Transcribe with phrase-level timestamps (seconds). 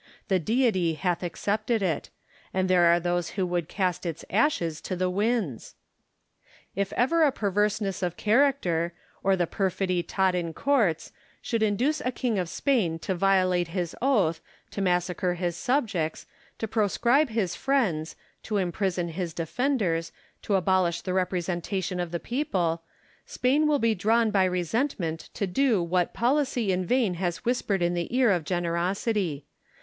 [0.29, 2.09] The Deity hath accepted it:
[2.55, 5.75] and there are those who would cast its ashes to the winds!
[6.75, 8.93] If ever a perverseness of character,
[9.23, 13.95] or the perfidy taught in courts, should induce a king of Spain to violate his
[14.01, 14.41] oath,
[14.71, 16.25] to massacre his subjects,
[16.57, 20.11] to proscribe his friends, to imprison his defenders,
[20.41, 22.81] to abolish the representation of the people,
[23.27, 27.93] Spain will be drawn by resentment to do what policy in vain has whispered in
[27.93, 29.45] the ear of generosity.